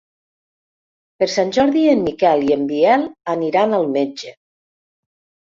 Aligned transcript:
Per 1.23 1.27
Sant 1.33 1.51
Jordi 1.57 1.83
en 1.91 2.01
Miquel 2.07 2.47
i 2.47 2.55
en 2.57 2.65
Biel 2.73 3.05
aniran 3.35 3.79
al 3.81 3.87
metge. 3.99 4.37